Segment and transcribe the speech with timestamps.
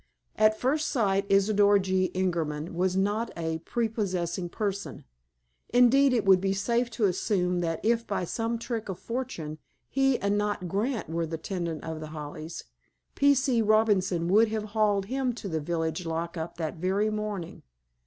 [0.35, 2.09] At first sight, Isidor G.
[2.15, 5.03] Ingerman was not a prepossessing person.
[5.69, 10.17] Indeed, it would be safe to assume that if, by some trick of fortune, he
[10.17, 12.63] and not Grant were the tenant of The Hollies,
[13.13, 13.35] P.
[13.35, 13.61] C.
[13.61, 17.61] Robinson would have haled him to the village lock up that very morning.